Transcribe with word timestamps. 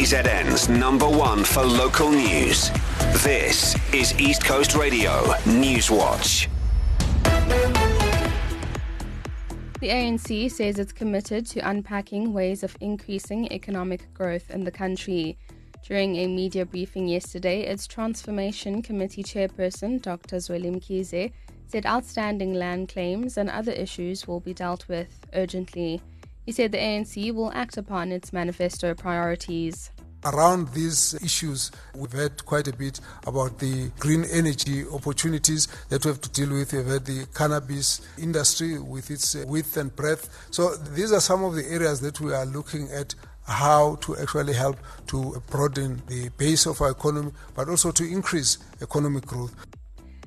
KZN's 0.00 0.70
number 0.70 1.06
one 1.06 1.44
for 1.44 1.62
local 1.62 2.10
news. 2.10 2.70
This 3.22 3.76
is 3.92 4.18
East 4.18 4.42
Coast 4.42 4.74
Radio 4.74 5.34
News 5.44 5.90
Watch. 5.90 6.48
The 9.78 9.90
ANC 9.90 10.50
says 10.50 10.78
it's 10.78 10.94
committed 10.94 11.44
to 11.48 11.68
unpacking 11.68 12.32
ways 12.32 12.62
of 12.62 12.74
increasing 12.80 13.52
economic 13.52 14.10
growth 14.14 14.50
in 14.50 14.64
the 14.64 14.70
country. 14.70 15.36
During 15.86 16.16
a 16.16 16.28
media 16.28 16.64
briefing 16.64 17.06
yesterday, 17.06 17.66
its 17.66 17.86
Transformation 17.86 18.80
Committee 18.80 19.22
chairperson, 19.22 20.00
Dr. 20.00 20.36
Zweli 20.36 20.74
Mkhize, 20.74 21.30
said 21.66 21.84
outstanding 21.84 22.54
land 22.54 22.88
claims 22.88 23.36
and 23.36 23.50
other 23.50 23.72
issues 23.72 24.26
will 24.26 24.40
be 24.40 24.54
dealt 24.54 24.88
with 24.88 25.26
urgently. 25.34 26.00
He 26.50 26.54
said 26.54 26.72
the 26.72 26.78
ANC 26.78 27.32
will 27.32 27.52
act 27.52 27.76
upon 27.76 28.10
its 28.10 28.32
manifesto 28.32 28.92
priorities. 28.92 29.92
Around 30.24 30.70
these 30.70 31.14
issues, 31.22 31.70
we've 31.94 32.10
heard 32.10 32.44
quite 32.44 32.66
a 32.66 32.72
bit 32.72 32.98
about 33.24 33.60
the 33.60 33.92
green 34.00 34.24
energy 34.24 34.84
opportunities 34.92 35.68
that 35.90 36.04
we 36.04 36.08
have 36.10 36.20
to 36.22 36.28
deal 36.30 36.50
with. 36.50 36.72
We've 36.72 36.84
had 36.84 37.04
the 37.04 37.28
cannabis 37.36 38.00
industry 38.18 38.80
with 38.80 39.12
its 39.12 39.36
width 39.46 39.76
and 39.76 39.94
breadth. 39.94 40.48
So 40.50 40.74
these 40.74 41.12
are 41.12 41.20
some 41.20 41.44
of 41.44 41.54
the 41.54 41.64
areas 41.70 42.00
that 42.00 42.20
we 42.20 42.34
are 42.34 42.46
looking 42.46 42.90
at 42.90 43.14
how 43.44 43.94
to 44.00 44.16
actually 44.16 44.54
help 44.54 44.78
to 45.06 45.40
broaden 45.50 46.02
the 46.08 46.30
base 46.30 46.66
of 46.66 46.80
our 46.82 46.90
economy, 46.90 47.30
but 47.54 47.68
also 47.68 47.92
to 47.92 48.02
increase 48.02 48.58
economic 48.82 49.24
growth. 49.24 49.54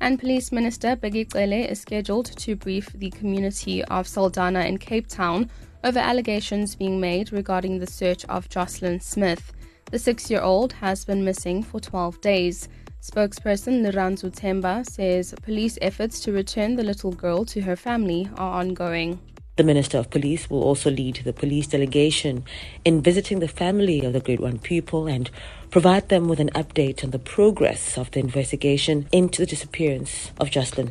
And 0.00 0.20
Police 0.20 0.52
Minister 0.52 0.94
Bheki 0.94 1.32
Cele 1.32 1.68
is 1.68 1.80
scheduled 1.80 2.26
to 2.36 2.54
brief 2.54 2.92
the 2.92 3.10
community 3.10 3.82
of 3.86 4.06
Saldanha 4.06 4.64
in 4.64 4.78
Cape 4.78 5.08
Town 5.08 5.50
over 5.84 5.98
allegations 5.98 6.74
being 6.74 6.98
made 6.98 7.32
regarding 7.32 7.78
the 7.78 7.86
search 7.86 8.24
of 8.24 8.48
Joshlin 8.48 9.00
Smith. 9.00 9.52
The 9.90 9.98
six 9.98 10.30
year 10.30 10.40
old 10.40 10.72
has 10.72 11.04
been 11.04 11.24
missing 11.24 11.62
for 11.62 11.78
12 11.78 12.20
days. 12.22 12.68
Spokesperson 13.02 13.84
Lirandzu 13.84 14.30
Themba 14.30 14.84
says 14.86 15.34
police 15.42 15.78
efforts 15.82 16.20
to 16.20 16.32
return 16.32 16.76
the 16.76 16.82
little 16.82 17.12
girl 17.12 17.44
to 17.44 17.60
her 17.60 17.76
family 17.76 18.28
are 18.36 18.60
ongoing. 18.60 19.20
The 19.56 19.62
Minister 19.62 19.98
of 19.98 20.10
Police 20.10 20.50
will 20.50 20.64
also 20.64 20.90
lead 20.90 21.20
the 21.22 21.32
police 21.32 21.68
delegation 21.68 22.44
in 22.84 23.02
visiting 23.02 23.38
the 23.38 23.46
family 23.46 24.04
of 24.04 24.12
the 24.12 24.18
Grade 24.18 24.40
1 24.40 24.58
pupil 24.58 25.06
and 25.06 25.30
provide 25.70 26.08
them 26.08 26.26
with 26.26 26.40
an 26.40 26.50
update 26.56 27.04
on 27.04 27.10
the 27.10 27.20
progress 27.20 27.96
of 27.96 28.10
the 28.10 28.20
investigation 28.20 29.06
into 29.12 29.42
the 29.42 29.46
disappearance 29.46 30.32
of 30.40 30.50
Joshlin. 30.50 30.90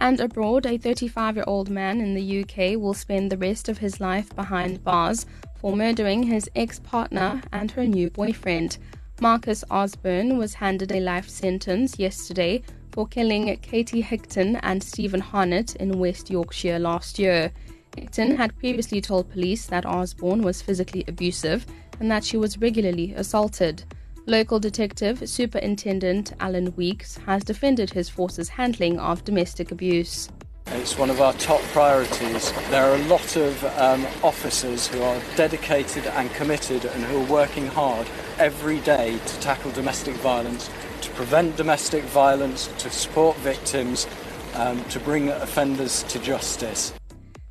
And 0.00 0.18
abroad, 0.18 0.64
a 0.64 0.78
35 0.78 1.36
year 1.36 1.44
old 1.46 1.68
man 1.68 2.00
in 2.00 2.14
the 2.14 2.40
UK 2.42 2.80
will 2.80 2.94
spend 2.94 3.30
the 3.30 3.36
rest 3.36 3.68
of 3.68 3.78
his 3.78 4.00
life 4.00 4.34
behind 4.34 4.82
bars 4.82 5.26
for 5.60 5.76
murdering 5.76 6.22
his 6.22 6.48
ex 6.56 6.78
partner 6.78 7.42
and 7.52 7.70
her 7.72 7.86
new 7.86 8.08
boyfriend. 8.08 8.78
Marcus 9.20 9.62
Osborne 9.70 10.38
was 10.38 10.54
handed 10.54 10.90
a 10.90 11.00
life 11.00 11.28
sentence 11.28 11.98
yesterday 11.98 12.62
for 12.92 13.06
killing 13.06 13.54
Katie 13.58 14.02
Higton 14.02 14.58
and 14.62 14.82
Stephen 14.82 15.20
Harnett 15.20 15.76
in 15.76 15.98
West 15.98 16.30
Yorkshire 16.30 16.78
last 16.78 17.18
year. 17.18 17.52
Higton 17.92 18.38
had 18.38 18.56
previously 18.58 19.02
told 19.02 19.30
police 19.30 19.66
that 19.66 19.84
Osborne 19.84 20.42
was 20.42 20.62
physically 20.62 21.04
abusive 21.08 21.66
and 22.00 22.10
that 22.10 22.24
she 22.24 22.38
was 22.38 22.56
regularly 22.56 23.12
assaulted. 23.12 23.84
Local 24.30 24.60
detective 24.60 25.28
Superintendent 25.28 26.34
Alan 26.38 26.72
Weeks 26.76 27.16
has 27.26 27.42
defended 27.42 27.90
his 27.90 28.08
force's 28.08 28.48
handling 28.48 29.00
of 29.00 29.24
domestic 29.24 29.72
abuse. 29.72 30.28
It's 30.66 30.96
one 30.96 31.10
of 31.10 31.20
our 31.20 31.32
top 31.32 31.60
priorities. 31.72 32.52
There 32.70 32.84
are 32.84 32.94
a 32.94 33.02
lot 33.08 33.34
of 33.34 33.64
um, 33.76 34.06
officers 34.22 34.86
who 34.86 35.02
are 35.02 35.20
dedicated 35.34 36.06
and 36.06 36.30
committed 36.34 36.84
and 36.84 37.02
who 37.06 37.22
are 37.22 37.26
working 37.26 37.66
hard 37.66 38.06
every 38.38 38.78
day 38.78 39.18
to 39.18 39.40
tackle 39.40 39.72
domestic 39.72 40.14
violence, 40.18 40.70
to 41.00 41.10
prevent 41.10 41.56
domestic 41.56 42.04
violence, 42.04 42.68
to 42.78 42.88
support 42.88 43.36
victims, 43.38 44.06
um, 44.54 44.84
to 44.90 45.00
bring 45.00 45.30
offenders 45.30 46.04
to 46.04 46.20
justice. 46.20 46.92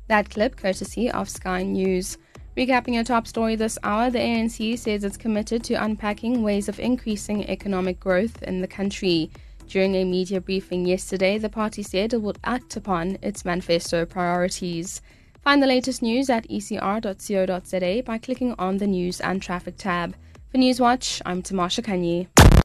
That 0.06 0.30
clip 0.30 0.56
courtesy 0.56 1.10
of 1.10 1.28
Sky 1.28 1.62
News. 1.62 2.16
Recapping 2.56 2.94
your 2.94 3.04
top 3.04 3.28
story 3.28 3.54
this 3.54 3.78
hour, 3.84 4.10
the 4.10 4.18
ANC 4.18 4.76
says 4.78 5.04
it's 5.04 5.16
committed 5.16 5.62
to 5.64 5.74
unpacking 5.74 6.42
ways 6.42 6.68
of 6.68 6.80
increasing 6.80 7.48
economic 7.48 8.00
growth 8.00 8.42
in 8.42 8.60
the 8.60 8.66
country. 8.66 9.30
During 9.68 9.94
a 9.94 10.04
media 10.04 10.40
briefing 10.40 10.84
yesterday, 10.84 11.38
the 11.38 11.48
party 11.48 11.84
said 11.84 12.12
it 12.12 12.22
would 12.22 12.38
act 12.42 12.76
upon 12.76 13.18
its 13.22 13.44
manifesto 13.44 14.04
priorities. 14.04 15.00
Find 15.42 15.62
the 15.62 15.68
latest 15.68 16.02
news 16.02 16.28
at 16.28 16.48
ecr.co.za 16.48 18.02
by 18.04 18.18
clicking 18.18 18.54
on 18.58 18.78
the 18.78 18.86
News 18.88 19.20
and 19.20 19.40
Traffic 19.40 19.76
tab. 19.76 20.16
For 20.50 20.58
Newswatch, 20.58 21.22
I'm 21.24 21.42
Tamasha 21.42 21.82
Kanye. 21.82 22.26